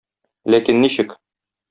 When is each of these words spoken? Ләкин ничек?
Ләкин 0.53 0.81
ничек? 0.85 1.13